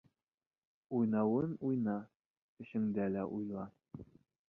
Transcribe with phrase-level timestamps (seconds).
[0.99, 1.99] Уйнауын уйна,
[2.67, 3.71] эшеңде лә уйла.